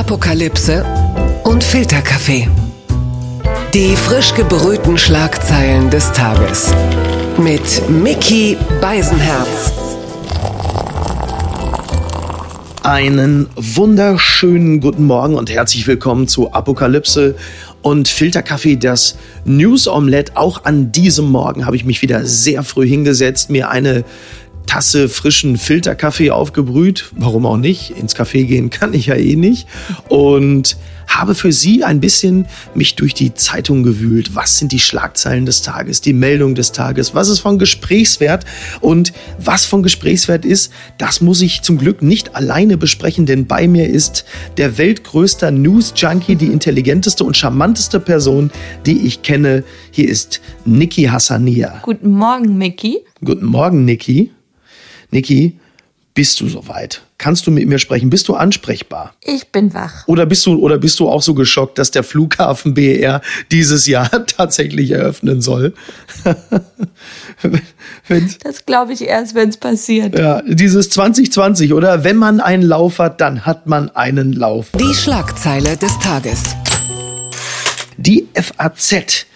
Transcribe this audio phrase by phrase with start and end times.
[0.00, 0.82] Apokalypse
[1.44, 2.48] und Filterkaffee.
[3.74, 6.72] Die frisch gebrühten Schlagzeilen des Tages.
[7.36, 9.70] Mit Mickey Beisenherz.
[12.82, 17.34] Einen wunderschönen guten Morgen und herzlich willkommen zu Apokalypse
[17.82, 20.32] und Filterkaffee, das News Omelette.
[20.34, 24.04] Auch an diesem Morgen habe ich mich wieder sehr früh hingesetzt, mir eine
[24.70, 27.10] Tasse frischen Filterkaffee aufgebrüht.
[27.16, 27.90] Warum auch nicht?
[27.90, 29.66] Ins Café gehen kann ich ja eh nicht.
[30.08, 30.76] Und
[31.08, 34.36] habe für Sie ein bisschen mich durch die Zeitung gewühlt.
[34.36, 37.16] Was sind die Schlagzeilen des Tages, die Meldung des Tages?
[37.16, 38.44] Was ist von Gesprächswert?
[38.80, 43.66] Und was von Gesprächswert ist, das muss ich zum Glück nicht alleine besprechen, denn bei
[43.66, 44.24] mir ist
[44.56, 48.52] der weltgrößte News-Junkie, die intelligenteste und charmanteste Person,
[48.86, 49.64] die ich kenne.
[49.90, 51.80] Hier ist Niki Hassania.
[51.82, 52.98] Guten Morgen, Mickey.
[53.24, 54.30] Guten Morgen, Niki.
[55.10, 55.58] Niki,
[56.14, 57.02] bist du soweit?
[57.18, 58.10] Kannst du mit mir sprechen?
[58.10, 59.14] Bist du ansprechbar?
[59.22, 60.06] Ich bin wach.
[60.08, 64.10] Oder bist du, oder bist du auch so geschockt, dass der Flughafen BER dieses Jahr
[64.26, 65.72] tatsächlich eröffnen soll?
[68.42, 70.18] das glaube ich erst, wenn es passiert.
[70.18, 72.04] Ja, dieses 2020, oder?
[72.04, 74.68] Wenn man einen Lauf hat, dann hat man einen Lauf.
[74.78, 76.42] Die Schlagzeile des Tages.
[77.98, 79.26] Die FAZ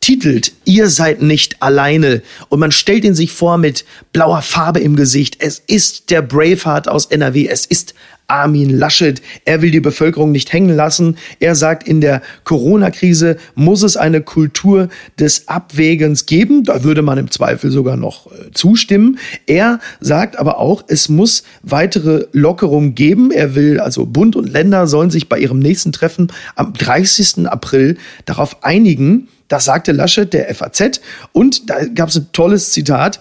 [0.00, 4.96] titelt Ihr seid nicht alleine und man stellt ihn sich vor mit blauer Farbe im
[4.96, 5.36] Gesicht.
[5.40, 7.48] Es ist der Braveheart aus NRW.
[7.48, 7.94] Es ist
[8.30, 9.20] Armin Laschet.
[9.44, 11.16] Er will die Bevölkerung nicht hängen lassen.
[11.40, 16.64] Er sagt, in der Corona-Krise muss es eine Kultur des Abwägens geben.
[16.64, 19.18] Da würde man im Zweifel sogar noch äh, zustimmen.
[19.46, 23.30] Er sagt aber auch, es muss weitere Lockerungen geben.
[23.32, 27.48] Er will, also Bund und Länder sollen sich bei ihrem nächsten Treffen am 30.
[27.48, 31.00] April darauf einigen, das sagte Laschet der FAZ.
[31.32, 33.20] Und da gab es ein tolles Zitat.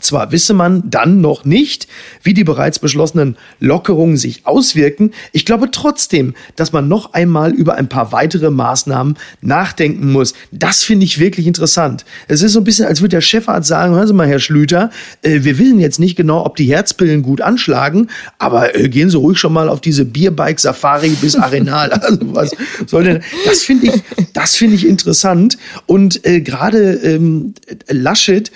[0.00, 1.86] Zwar wisse man dann noch nicht,
[2.22, 7.74] wie die bereits beschlossenen Lockerungen sich auswirken, ich glaube trotzdem, dass man noch einmal über
[7.74, 10.34] ein paar weitere Maßnahmen nachdenken muss.
[10.50, 12.04] Das finde ich wirklich interessant.
[12.28, 14.90] Es ist so ein bisschen, als würde der Chefarzt sagen, hören Sie mal, Herr Schlüter,
[15.22, 18.08] äh, wir wissen jetzt nicht genau, ob die Herzpillen gut anschlagen,
[18.38, 21.90] aber äh, gehen Sie ruhig schon mal auf diese Bierbike-Safari bis Arenal.
[22.00, 22.50] Also was
[22.86, 24.02] soll denn, das finde ich,
[24.32, 25.58] das finde ich interessant.
[25.86, 27.54] Und äh, gerade ähm,
[27.88, 28.50] Laschet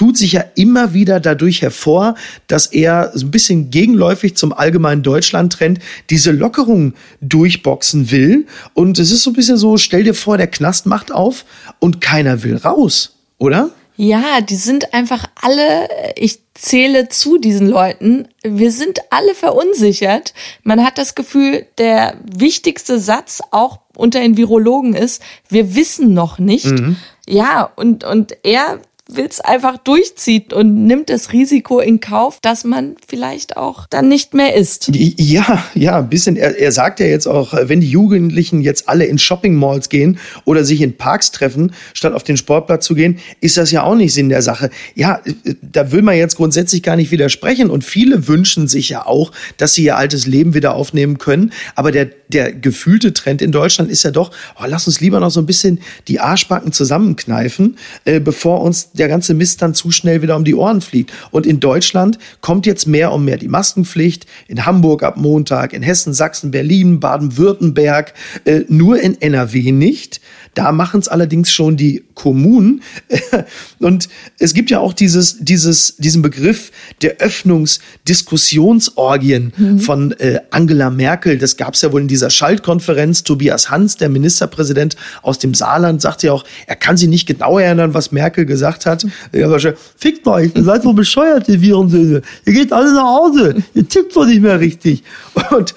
[0.00, 2.14] tut sich ja immer wieder dadurch hervor,
[2.46, 5.78] dass er so ein bisschen gegenläufig zum allgemeinen Deutschland-Trend
[6.08, 8.46] diese Lockerung durchboxen will.
[8.72, 11.44] Und es ist so ein bisschen so, stell dir vor, der Knast macht auf
[11.80, 13.72] und keiner will raus, oder?
[13.96, 20.32] Ja, die sind einfach alle, ich zähle zu diesen Leuten, wir sind alle verunsichert.
[20.62, 26.38] Man hat das Gefühl, der wichtigste Satz auch unter den Virologen ist, wir wissen noch
[26.38, 26.64] nicht.
[26.64, 26.96] Mhm.
[27.28, 28.80] Ja, und, und er
[29.16, 34.08] will es einfach durchzieht und nimmt das Risiko in Kauf, dass man vielleicht auch dann
[34.08, 34.90] nicht mehr isst.
[34.92, 36.36] Ja, ja, ein bisschen.
[36.36, 40.18] Er, er sagt ja jetzt auch, wenn die Jugendlichen jetzt alle in Shopping Malls gehen
[40.44, 43.94] oder sich in Parks treffen, statt auf den Sportplatz zu gehen, ist das ja auch
[43.94, 44.70] nicht Sinn der Sache.
[44.94, 45.20] Ja,
[45.62, 49.74] da will man jetzt grundsätzlich gar nicht widersprechen und viele wünschen sich ja auch, dass
[49.74, 51.52] sie ihr altes Leben wieder aufnehmen können.
[51.74, 55.30] Aber der, der gefühlte Trend in Deutschland ist ja doch, oh, lass uns lieber noch
[55.30, 60.22] so ein bisschen die Arschbacken zusammenkneifen, äh, bevor uns der ganze Mist dann zu schnell
[60.22, 61.12] wieder um die Ohren fliegt.
[61.30, 64.26] Und in Deutschland kommt jetzt mehr und mehr die Maskenpflicht.
[64.46, 70.20] In Hamburg ab Montag, in Hessen, Sachsen, Berlin, Baden-Württemberg, äh, nur in NRW nicht.
[70.54, 72.82] Da machen es allerdings schon die Kommunen.
[73.78, 76.72] Und es gibt ja auch dieses, dieses, diesen Begriff
[77.02, 79.78] der Öffnungsdiskussionsorgien mhm.
[79.78, 81.38] von äh, Angela Merkel.
[81.38, 83.22] Das gab es ja wohl in dieser Schaltkonferenz.
[83.22, 87.58] Tobias Hans, der Ministerpräsident aus dem Saarland, sagt ja auch, er kann sich nicht genau
[87.58, 89.06] erinnern, was Merkel gesagt hat.
[89.32, 92.22] Ja, wahrscheinlich, fickt euch, ihr seid wohl bescheuert, ihr Virensöhne.
[92.44, 93.62] Ihr geht alle nach Hause.
[93.74, 95.04] Ihr tickt doch nicht mehr richtig.
[95.50, 95.74] Und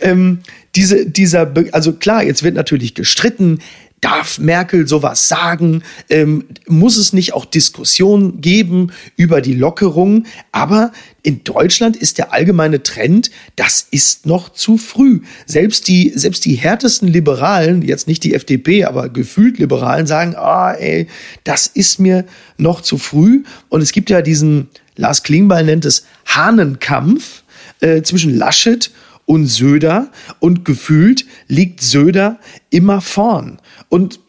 [0.00, 0.40] ähm,
[0.74, 3.60] diese, dieser, also klar, jetzt wird natürlich gestritten,
[4.02, 5.82] Darf Merkel sowas sagen?
[6.10, 10.26] Ähm, muss es nicht auch Diskussionen geben über die Lockerung?
[10.52, 10.92] Aber
[11.22, 15.22] in Deutschland ist der allgemeine Trend, das ist noch zu früh.
[15.46, 20.72] Selbst die, selbst die härtesten Liberalen, jetzt nicht die FDP, aber gefühlt Liberalen, sagen, ah,
[20.72, 21.08] ey,
[21.44, 22.26] das ist mir
[22.58, 23.44] noch zu früh.
[23.70, 27.44] Und es gibt ja diesen, Lars Klingbeil nennt es Hahnenkampf
[27.80, 28.96] äh, zwischen Laschet und
[29.46, 32.38] Söder und gefühlt liegt Söder
[32.70, 33.58] immer vorn.
[33.88, 34.20] Und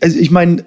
[0.00, 0.64] also ich meine,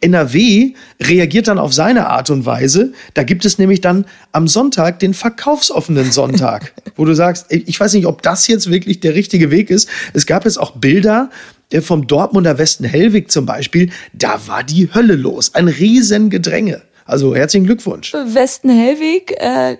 [0.00, 2.92] NRW reagiert dann auf seine Art und Weise.
[3.14, 7.94] Da gibt es nämlich dann am Sonntag den verkaufsoffenen Sonntag, wo du sagst, ich weiß
[7.94, 9.88] nicht, ob das jetzt wirklich der richtige Weg ist.
[10.14, 11.30] Es gab jetzt auch Bilder
[11.70, 13.90] äh, vom Dortmunder Westen Hellwig zum Beispiel.
[14.12, 15.54] Da war die Hölle los.
[15.54, 16.82] Ein Riesengedränge.
[17.04, 18.12] Also herzlichen Glückwunsch.
[18.12, 19.76] Westen Hellwig äh,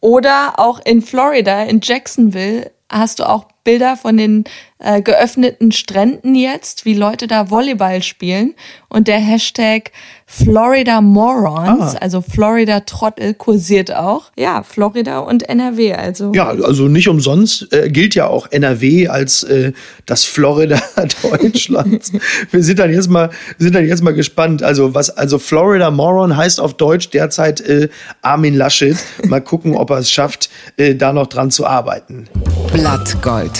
[0.00, 4.44] oder auch in Florida, in Jacksonville, hast du auch Bilder von den
[4.78, 8.54] äh, geöffneten Stränden jetzt, wie Leute da Volleyball spielen.
[8.88, 9.92] Und der Hashtag
[10.32, 11.98] Florida Morons, ah.
[12.00, 14.30] also Florida Trottel, kursiert auch.
[14.38, 16.32] Ja, Florida und NRW, also.
[16.32, 19.72] Ja, also nicht umsonst äh, gilt ja auch NRW als äh,
[20.06, 20.80] das Florida
[21.22, 22.12] Deutschlands.
[22.50, 24.62] wir sind dann jetzt mal, sind dann jetzt mal gespannt.
[24.62, 27.88] Also was, also Florida Moron heißt auf Deutsch derzeit äh,
[28.22, 28.96] Armin Laschet.
[29.26, 32.28] Mal gucken, ob er es schafft, äh, da noch dran zu arbeiten.
[32.72, 33.58] Blattgold.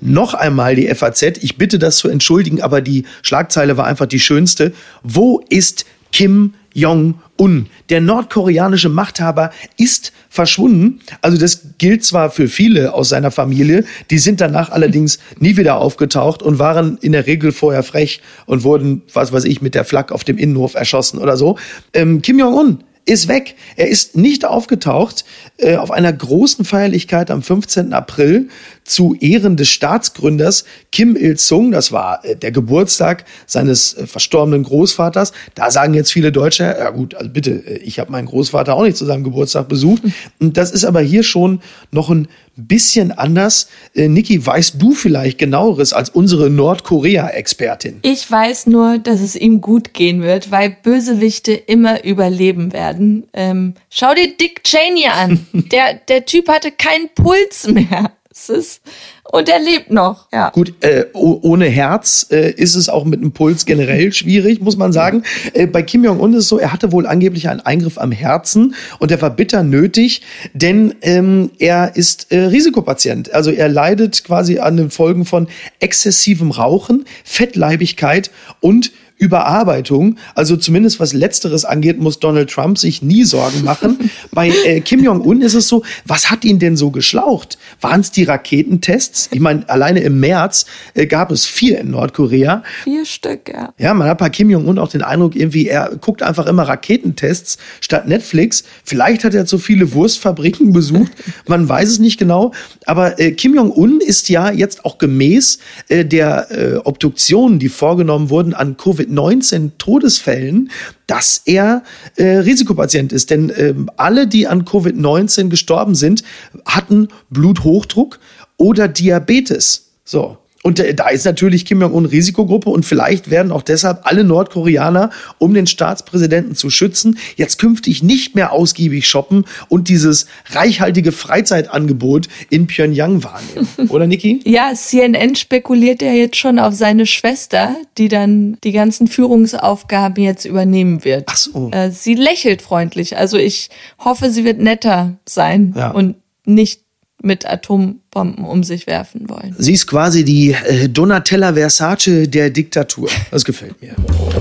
[0.00, 1.22] Noch einmal die FAZ.
[1.42, 4.72] Ich bitte das zu entschuldigen, aber die Schlagzeile war einfach die schönste.
[5.02, 7.66] Wo ist Kim Jong-un.
[7.88, 11.00] Der nordkoreanische Machthaber ist verschwunden.
[11.20, 15.76] Also das gilt zwar für viele aus seiner Familie, die sind danach allerdings nie wieder
[15.76, 19.84] aufgetaucht und waren in der Regel vorher frech und wurden, was weiß ich, mit der
[19.84, 21.58] Flak auf dem Innenhof erschossen oder so.
[21.92, 23.56] Ähm, Kim Jong-un ist weg.
[23.76, 25.24] Er ist nicht aufgetaucht
[25.56, 27.92] äh, auf einer großen Feierlichkeit am 15.
[27.92, 28.48] April
[28.90, 31.70] zu Ehren des Staatsgründers Kim Il-sung.
[31.70, 35.32] Das war äh, der Geburtstag seines äh, verstorbenen Großvaters.
[35.54, 38.82] Da sagen jetzt viele Deutsche, ja gut, also bitte, äh, ich habe meinen Großvater auch
[38.82, 40.02] nicht zu seinem Geburtstag besucht.
[40.40, 41.60] Und das ist aber hier schon
[41.92, 43.68] noch ein bisschen anders.
[43.94, 48.00] Äh, Niki, weißt du vielleicht genaueres als unsere Nordkorea-Expertin?
[48.02, 53.24] Ich weiß nur, dass es ihm gut gehen wird, weil Bösewichte immer überleben werden.
[53.32, 55.46] Ähm, schau dir Dick Cheney an.
[55.52, 58.12] der, der Typ hatte keinen Puls mehr.
[58.32, 58.82] Es ist,
[59.24, 60.28] und er lebt noch.
[60.32, 60.50] Ja.
[60.50, 64.92] Gut, äh, ohne Herz äh, ist es auch mit einem Puls generell schwierig, muss man
[64.92, 65.24] sagen.
[65.52, 68.76] Äh, bei Kim Jong-un ist es so, er hatte wohl angeblich einen Eingriff am Herzen
[69.00, 70.22] und der war bitter nötig,
[70.52, 73.34] denn ähm, er ist äh, Risikopatient.
[73.34, 75.48] Also er leidet quasi an den Folgen von
[75.80, 78.30] exzessivem Rauchen, Fettleibigkeit
[78.60, 80.16] und Überarbeitung.
[80.34, 84.10] Also zumindest was Letzteres angeht, muss Donald Trump sich nie Sorgen machen.
[84.32, 87.58] Bei äh, Kim Jong-un ist es so, was hat ihn denn so geschlaucht?
[87.82, 89.28] Waren es die Raketentests?
[89.30, 90.64] Ich meine, alleine im März
[90.94, 92.62] äh, gab es vier in Nordkorea.
[92.84, 93.74] Vier Stück, ja.
[93.78, 97.58] Ja, man hat bei Kim Jong-un auch den Eindruck, irgendwie, er guckt einfach immer Raketentests
[97.82, 98.64] statt Netflix.
[98.84, 101.12] Vielleicht hat er zu viele Wurstfabriken besucht.
[101.46, 102.52] Man weiß es nicht genau.
[102.86, 105.58] Aber äh, Kim Jong-un ist ja jetzt auch gemäß
[105.88, 110.70] äh, der äh, Obduktionen, die vorgenommen wurden an Covid 19 Todesfällen,
[111.06, 111.82] dass er
[112.16, 113.30] äh, Risikopatient ist.
[113.30, 116.22] Denn äh, alle, die an Covid-19 gestorben sind,
[116.64, 118.18] hatten Bluthochdruck
[118.56, 119.92] oder Diabetes.
[120.04, 120.38] So.
[120.62, 125.54] Und da ist natürlich Kim Jong-un Risikogruppe und vielleicht werden auch deshalb alle Nordkoreaner, um
[125.54, 132.66] den Staatspräsidenten zu schützen, jetzt künftig nicht mehr ausgiebig shoppen und dieses reichhaltige Freizeitangebot in
[132.66, 133.68] Pyongyang wahrnehmen.
[133.88, 134.40] Oder Niki?
[134.44, 140.44] Ja, CNN spekuliert ja jetzt schon auf seine Schwester, die dann die ganzen Führungsaufgaben jetzt
[140.44, 141.24] übernehmen wird.
[141.26, 141.70] Ach so.
[141.72, 143.16] Äh, sie lächelt freundlich.
[143.16, 145.90] Also ich hoffe, sie wird netter sein ja.
[145.90, 146.82] und nicht
[147.22, 149.54] mit Atombomben um sich werfen wollen.
[149.58, 153.08] Sie ist quasi die äh, Donatella Versace der Diktatur.
[153.30, 153.94] Das gefällt mir.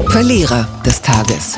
[0.07, 1.57] Verlierer des Tages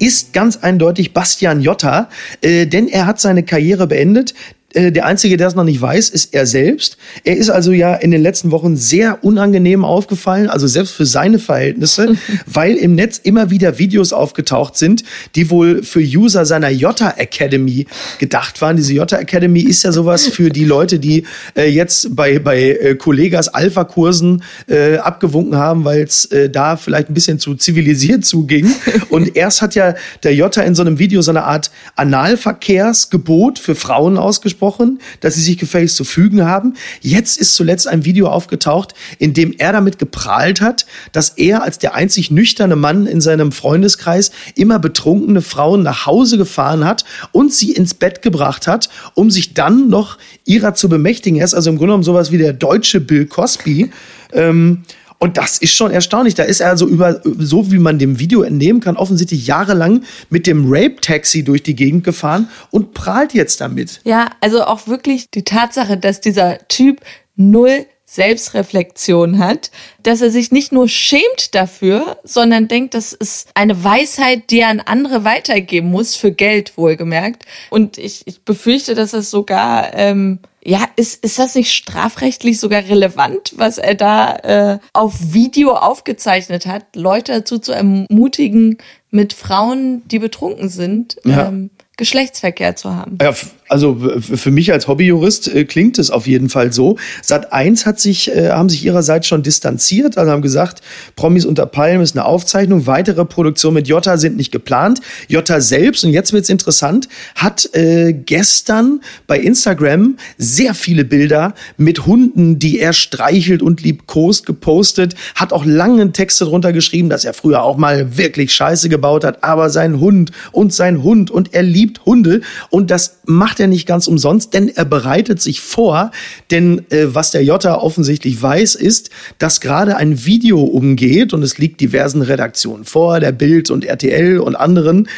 [0.00, 2.08] ist ganz eindeutig Bastian Jotta,
[2.40, 4.34] äh, denn er hat seine Karriere beendet.
[4.72, 6.96] Äh, der Einzige, der es noch nicht weiß, ist er selbst.
[7.24, 11.38] Er ist also ja in den letzten Wochen sehr unangenehm aufgefallen, also selbst für seine
[11.38, 15.02] Verhältnisse, weil im Netz immer wieder Videos aufgetaucht sind,
[15.34, 17.86] die wohl für User seiner Jota Academy
[18.18, 18.76] gedacht waren.
[18.76, 21.24] Diese Jota Academy ist ja sowas für die Leute, die
[21.56, 27.10] äh, jetzt bei, bei äh, Kollegas Alpha-Kursen äh, abgewunken haben, weil es äh, da vielleicht
[27.10, 28.70] ein bisschen zu zivilisiert zuging.
[29.08, 33.74] Und erst hat ja der Jota in so einem Video so eine Art Analverkehrsgebot für
[33.74, 36.74] Frauen ausgesprochen angesprochen, dass sie sich gefälligst zu fügen haben.
[37.00, 41.78] Jetzt ist zuletzt ein Video aufgetaucht, in dem er damit geprahlt hat, dass er als
[41.78, 47.52] der einzig nüchterne Mann in seinem Freundeskreis immer betrunkene Frauen nach Hause gefahren hat und
[47.52, 51.38] sie ins Bett gebracht hat, um sich dann noch ihrer zu bemächtigen.
[51.38, 53.90] Er ist also im Grunde genommen sowas wie der deutsche Bill Cosby.
[54.32, 54.82] Ähm,
[55.20, 56.34] und das ist schon erstaunlich.
[56.34, 60.46] Da ist er also über, so wie man dem Video entnehmen kann, offensichtlich jahrelang mit
[60.46, 64.00] dem Rape-Taxi durch die Gegend gefahren und prahlt jetzt damit.
[64.04, 67.00] Ja, also auch wirklich die Tatsache, dass dieser Typ
[67.36, 69.70] null Selbstreflexion hat,
[70.02, 74.68] dass er sich nicht nur schämt dafür, sondern denkt, das ist eine Weisheit, die er
[74.68, 77.44] an andere weitergeben muss, für Geld wohlgemerkt.
[77.68, 82.84] Und ich, ich befürchte, dass es sogar ähm, ja, ist, ist das nicht strafrechtlich sogar
[82.84, 88.78] relevant, was er da äh, auf Video aufgezeichnet hat, Leute dazu zu ermutigen,
[89.10, 91.48] mit Frauen, die betrunken sind, ja.
[91.48, 93.18] ähm, Geschlechtsverkehr zu haben?
[93.20, 93.32] Ja,
[93.70, 96.98] Also für mich als Hobbyjurist äh, klingt es auf jeden Fall so.
[97.22, 100.82] Sat 1 hat sich, äh, haben sich ihrerseits schon distanziert, also haben gesagt,
[101.14, 105.00] Promis unter Palmen ist eine Aufzeichnung, weitere Produktionen mit Jota sind nicht geplant.
[105.28, 112.06] Jota selbst, und jetzt wird's interessant, hat äh, gestern bei Instagram sehr viele Bilder mit
[112.06, 117.34] Hunden, die er streichelt und liebkost, gepostet, hat auch lange Texte drunter geschrieben, dass er
[117.34, 121.62] früher auch mal wirklich Scheiße gebaut hat, aber sein Hund und sein Hund und er
[121.62, 126.10] liebt Hunde und das macht er nicht ganz umsonst, denn er bereitet sich vor.
[126.50, 131.58] Denn äh, was der Jota offensichtlich weiß, ist, dass gerade ein Video umgeht und es
[131.58, 135.08] liegt diversen Redaktionen vor, der Bild und RTL und anderen,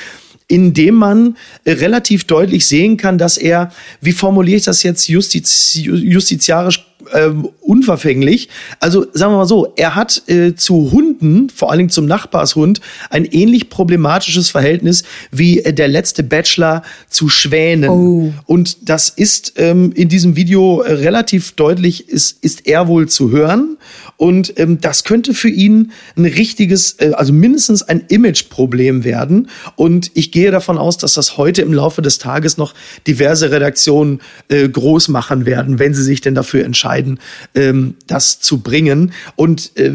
[0.49, 5.09] in dem man äh, relativ deutlich sehen kann, dass er, wie formuliere ich das jetzt
[5.09, 8.49] justiz, justiziarisch ähm, unverfänglich.
[8.81, 12.81] Also sagen wir mal so, er hat äh, zu Hunden, vor allen Dingen zum Nachbarshund,
[13.11, 17.91] ein ähnlich problematisches Verhältnis wie äh, der letzte Bachelor zu Schwänen.
[17.91, 18.33] Oh.
[18.47, 23.31] Und das ist ähm, in diesem Video äh, relativ deutlich, ist, ist er wohl zu
[23.31, 23.77] hören.
[24.17, 29.49] Und ähm, das könnte für ihn ein richtiges, äh, also mindestens ein Imageproblem werden.
[29.75, 32.75] Und ich gehe davon aus, dass das heute im Laufe des Tages noch
[33.09, 37.19] diverse Redaktionen äh, groß machen werden, wenn sie sich denn dafür entscheiden entscheiden,
[37.55, 39.13] ähm, das zu bringen.
[39.37, 39.93] Und äh,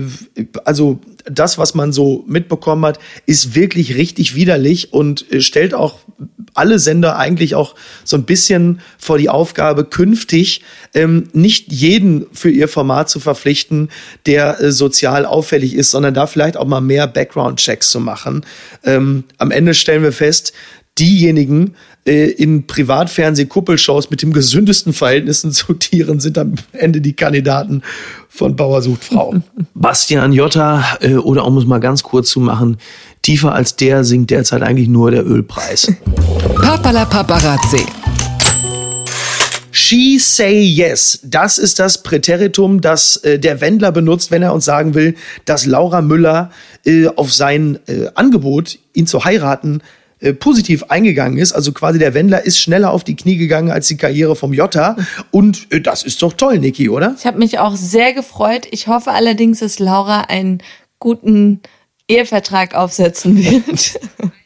[0.65, 5.99] also das, was man so mitbekommen hat, ist wirklich richtig widerlich und äh, stellt auch
[6.53, 12.49] alle Sender eigentlich auch so ein bisschen vor die Aufgabe, künftig ähm, nicht jeden für
[12.49, 13.89] ihr Format zu verpflichten,
[14.25, 18.45] der äh, sozial auffällig ist, sondern da vielleicht auch mal mehr Background-Checks zu machen.
[18.83, 20.53] Ähm, am Ende stellen wir fest,
[21.00, 21.75] diejenigen
[22.06, 27.84] äh, in Privatfernseh-Kuppelshows mit dem gesündesten Verhältnissen zu Tieren sind am Ende die Kandidaten
[28.30, 29.36] von Bauer sucht Frau.
[29.74, 32.77] Bastian Jotta, äh, oder um es mal ganz kurz zu machen,
[33.22, 35.92] tiefer als der sinkt derzeit eigentlich nur der Ölpreis.
[36.56, 37.86] Papala Paparazzi.
[39.80, 41.20] She say yes.
[41.24, 45.68] Das ist das Präteritum, das äh, der Wendler benutzt, wenn er uns sagen will, dass
[45.68, 46.50] Laura Müller
[46.84, 49.82] äh, auf sein äh, Angebot, ihn zu heiraten,
[50.19, 51.53] äh, positiv eingegangen ist.
[51.53, 54.95] Also quasi der Wendler ist schneller auf die Knie gegangen als die Karriere vom Jota.
[55.31, 57.15] Und äh, das ist doch toll, Niki, oder?
[57.19, 58.67] Ich habe mich auch sehr gefreut.
[58.71, 60.63] Ich hoffe allerdings, dass Laura einen
[61.00, 61.62] guten
[62.07, 64.00] Ehevertrag aufsetzen wird.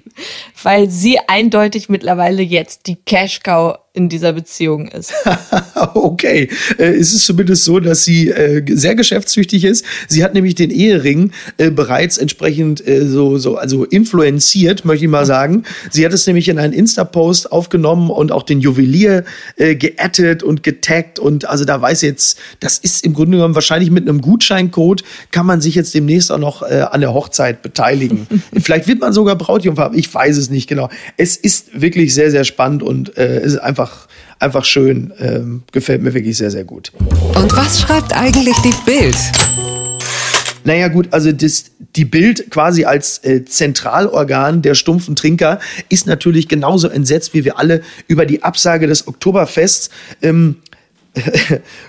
[0.63, 5.13] Weil sie eindeutig mittlerweile jetzt die Cash-Cow in dieser Beziehung ist.
[5.95, 9.83] okay, äh, es ist zumindest so, dass sie äh, sehr geschäftstüchtig ist.
[10.07, 15.11] Sie hat nämlich den Ehering äh, bereits entsprechend äh, so so also influenziert, möchte ich
[15.11, 15.63] mal sagen.
[15.89, 19.25] Sie hat es nämlich in einen Insta-Post aufgenommen und auch den Juwelier
[19.57, 23.91] äh, geaddet und getaggt und also da weiß jetzt, das ist im Grunde genommen wahrscheinlich
[23.91, 28.25] mit einem Gutscheincode kann man sich jetzt demnächst auch noch äh, an der Hochzeit beteiligen.
[28.53, 30.89] Vielleicht wird man sogar Brautjungfer, ich weiß es nicht genau.
[31.17, 33.80] Es ist wirklich sehr sehr spannend und äh, es ist einfach
[34.41, 35.13] einfach, schön.
[35.19, 36.91] Ähm, gefällt mir wirklich sehr, sehr gut.
[37.35, 39.17] Und was schreibt eigentlich die Bild?
[40.63, 46.47] Naja gut, also das, die Bild quasi als äh, Zentralorgan der stumpfen Trinker ist natürlich
[46.47, 49.89] genauso entsetzt wie wir alle über die Absage des Oktoberfests.
[50.21, 50.57] Ähm,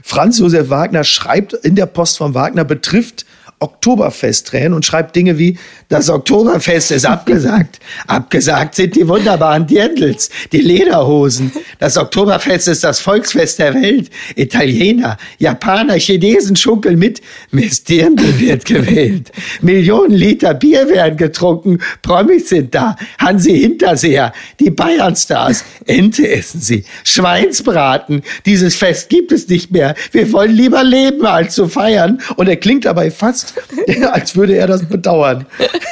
[0.03, 3.27] Franz Josef Wagner schreibt in der Post von Wagner betrifft
[3.63, 5.59] Oktoberfest-Tränen und schreibt Dinge wie,
[5.93, 7.79] das Oktoberfest ist abgesagt.
[8.07, 11.53] abgesagt sind die wunderbaren Dirndls, die Lederhosen.
[11.79, 14.11] Das Oktoberfest ist das Volksfest der Welt.
[14.35, 17.21] Italiener, Japaner, Chinesen schunkeln mit.
[17.51, 19.33] Miss Dirndl wird gewählt.
[19.61, 21.79] Millionen Liter Bier werden getrunken.
[22.01, 22.97] Promis sind da.
[23.19, 25.63] Hansi Hinterseher, die Bayernstars.
[25.87, 26.85] Ente essen sie.
[27.05, 28.23] Schweinsbraten.
[28.47, 29.95] Dieses Fest gibt es nicht mehr.
[30.13, 32.23] Wir wollen lieber leben, als zu feiern.
[32.37, 33.55] Und er klingt dabei fast
[34.13, 35.47] als würde er das bedauern.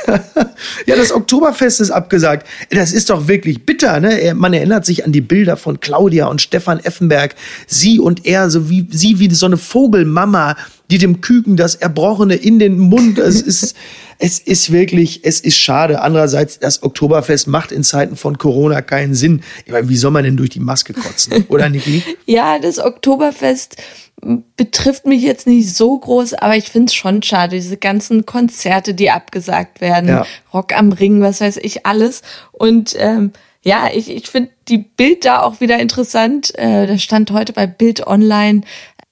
[0.86, 2.46] ja, das Oktoberfest ist abgesagt.
[2.70, 4.34] Das ist doch wirklich bitter, ne?
[4.34, 7.34] Man erinnert sich an die Bilder von Claudia und Stefan Effenberg.
[7.66, 10.56] Sie und er, so wie, sie wie so eine Vogelmama,
[10.90, 13.18] die dem Küken das Erbrochene in den Mund.
[13.18, 13.76] Es ist,
[14.18, 16.02] es ist wirklich, es ist schade.
[16.02, 19.42] Andererseits, das Oktoberfest macht in Zeiten von Corona keinen Sinn.
[19.64, 21.44] Ich meine, wie soll man denn durch die Maske kotzen?
[21.48, 22.02] Oder, Niki?
[22.26, 23.76] ja, das Oktoberfest
[24.56, 28.94] betrifft mich jetzt nicht so groß, aber ich finde es schon schade, diese ganzen Konzerte,
[28.94, 30.26] die abgesagt werden, ja.
[30.52, 32.22] Rock am Ring, was weiß ich, alles.
[32.52, 36.56] Und ähm, ja, ich, ich finde die Bild da auch wieder interessant.
[36.58, 38.62] Äh, da stand heute bei Bild Online,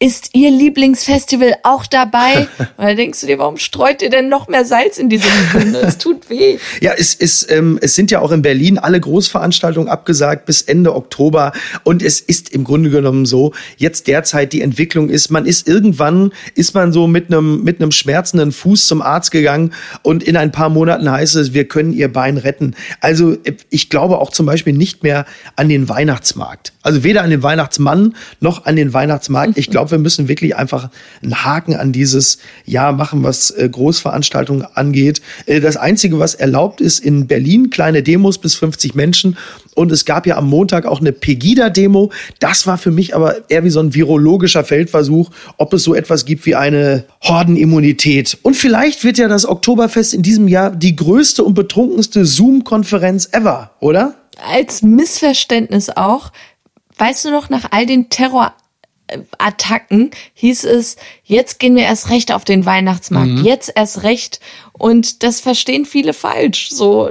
[0.00, 2.46] ist Ihr Lieblingsfestival auch dabei?
[2.76, 5.80] Und dann denkst du dir, warum streut ihr denn noch mehr Salz in diese Wunde?
[5.80, 6.58] Es tut weh.
[6.80, 10.94] Ja, es, ist, ähm, es sind ja auch in Berlin alle Großveranstaltungen abgesagt bis Ende
[10.94, 11.52] Oktober.
[11.82, 16.32] Und es ist im Grunde genommen so, jetzt derzeit die Entwicklung ist, man ist irgendwann,
[16.54, 20.52] ist man so mit einem mit einem schmerzenden Fuß zum Arzt gegangen und in ein
[20.52, 22.76] paar Monaten heißt es, wir können ihr Bein retten.
[23.00, 23.36] Also
[23.70, 25.26] ich glaube auch zum Beispiel nicht mehr
[25.56, 26.72] an den Weihnachtsmarkt.
[26.82, 29.58] Also weder an den Weihnachtsmann noch an den Weihnachtsmarkt.
[29.58, 30.90] Ich glaube, wir müssen wirklich einfach
[31.22, 35.20] einen Haken an dieses Jahr machen, was äh, Großveranstaltungen angeht.
[35.46, 39.36] Äh, das Einzige, was erlaubt ist in Berlin, kleine Demos bis 50 Menschen.
[39.74, 42.10] Und es gab ja am Montag auch eine Pegida-Demo.
[42.40, 46.24] Das war für mich aber eher wie so ein virologischer Feldversuch, ob es so etwas
[46.24, 48.38] gibt wie eine Hordenimmunität.
[48.42, 53.70] Und vielleicht wird ja das Oktoberfest in diesem Jahr die größte und betrunkenste Zoom-Konferenz ever,
[53.80, 54.14] oder?
[54.52, 56.32] Als Missverständnis auch,
[56.98, 58.10] weißt du noch, nach all den
[59.08, 63.44] Terrorattacken hieß es, jetzt gehen wir erst recht auf den Weihnachtsmarkt, mhm.
[63.44, 64.40] jetzt erst recht.
[64.72, 66.70] Und das verstehen viele falsch.
[66.70, 67.10] So,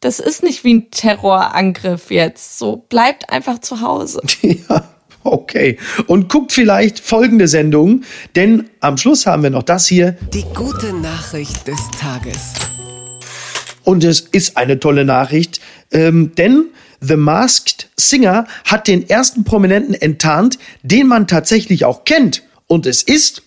[0.00, 2.58] das ist nicht wie ein Terrorangriff jetzt.
[2.58, 4.22] So, bleibt einfach zu Hause.
[4.68, 4.88] Ja.
[5.24, 5.76] Okay.
[6.06, 8.02] Und guckt vielleicht folgende Sendung,
[8.34, 10.16] denn am Schluss haben wir noch das hier.
[10.32, 12.54] Die gute Nachricht des Tages.
[13.84, 16.66] Und es ist eine tolle Nachricht, ähm, denn
[17.00, 22.42] The Masked Singer hat den ersten Prominenten enttarnt, den man tatsächlich auch kennt.
[22.70, 23.42] Und es ist.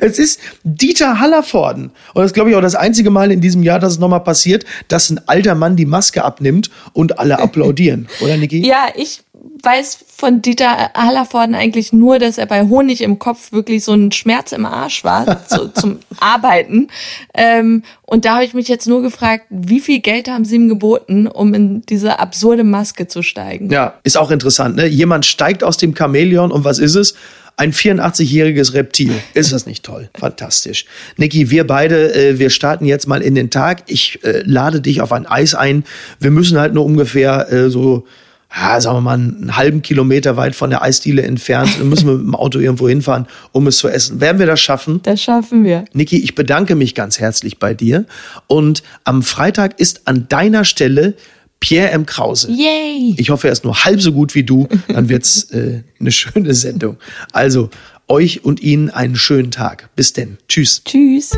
[0.00, 1.92] Es ist Dieter Hallervorden.
[2.12, 4.64] Und das glaube ich, auch das einzige Mal in diesem Jahr, dass es nochmal passiert,
[4.88, 8.08] dass ein alter Mann die Maske abnimmt und alle applaudieren.
[8.20, 8.66] Oder, Niki?
[8.66, 9.22] Ja, ich
[9.62, 14.12] weiß von Dieter Hallervorden eigentlich nur, dass er bei Honig im Kopf wirklich so ein
[14.12, 16.88] Schmerz im Arsch war so, zum Arbeiten.
[17.34, 20.68] Ähm, und da habe ich mich jetzt nur gefragt, wie viel Geld haben sie ihm
[20.68, 23.70] geboten, um in diese absurde Maske zu steigen?
[23.70, 24.76] Ja, ist auch interessant.
[24.76, 24.86] Ne?
[24.86, 27.14] Jemand steigt aus dem Chamäleon und was ist es?
[27.56, 29.12] ein 84-jähriges Reptil.
[29.34, 30.08] Ist das nicht toll?
[30.18, 30.86] Fantastisch.
[31.18, 33.82] Niki, wir beide, äh, wir starten jetzt mal in den Tag.
[33.86, 35.84] Ich äh, lade dich auf ein Eis ein.
[36.18, 38.06] Wir müssen halt nur ungefähr äh, so
[38.54, 41.70] ja, sagen wir mal, einen halben Kilometer weit von der Eisdiele entfernt.
[41.78, 44.20] Dann müssen wir mit dem Auto irgendwo hinfahren, um es zu essen.
[44.20, 45.00] Werden wir das schaffen?
[45.02, 45.84] Das schaffen wir.
[45.92, 48.06] Niki, ich bedanke mich ganz herzlich bei dir.
[48.48, 51.14] Und am Freitag ist an deiner Stelle
[51.60, 52.06] Pierre M.
[52.06, 52.50] Krause.
[52.50, 53.14] Yay!
[53.18, 54.66] Ich hoffe, er ist nur halb so gut wie du.
[54.88, 56.96] Dann wird's äh, eine schöne Sendung.
[57.32, 57.70] Also,
[58.08, 59.90] euch und Ihnen einen schönen Tag.
[59.94, 60.38] Bis denn.
[60.48, 60.82] Tschüss.
[60.84, 61.32] Tschüss.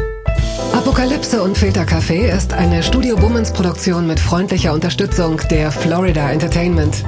[0.82, 7.04] Apokalypse und Filtercafé ist eine Studio Bummens Produktion mit freundlicher Unterstützung der Florida Entertainment.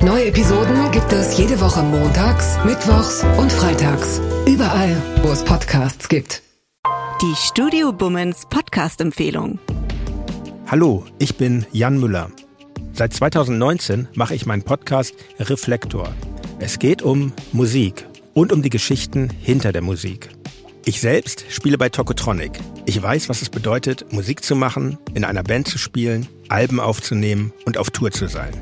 [0.00, 4.18] Neue Episoden gibt es jede Woche montags, mittwochs und freitags.
[4.48, 6.42] Überall, wo es Podcasts gibt.
[7.20, 9.58] Die Studio Bummens Podcast-Empfehlung.
[10.66, 12.30] Hallo, ich bin Jan Müller.
[12.94, 16.08] Seit 2019 mache ich meinen Podcast Reflektor.
[16.60, 20.30] Es geht um Musik und um die Geschichten hinter der Musik.
[20.84, 22.58] Ich selbst spiele bei Tokotronic.
[22.86, 27.52] Ich weiß, was es bedeutet, Musik zu machen, in einer Band zu spielen, Alben aufzunehmen
[27.64, 28.52] und auf Tour zu sein.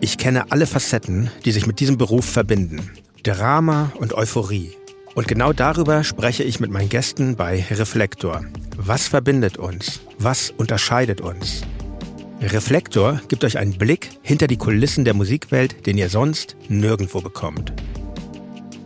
[0.00, 2.90] Ich kenne alle Facetten, die sich mit diesem Beruf verbinden.
[3.22, 4.72] Drama und Euphorie.
[5.14, 8.44] Und genau darüber spreche ich mit meinen Gästen bei Reflektor.
[8.76, 10.00] Was verbindet uns?
[10.18, 11.62] Was unterscheidet uns?
[12.40, 17.72] Reflektor gibt euch einen Blick hinter die Kulissen der Musikwelt, den ihr sonst nirgendwo bekommt.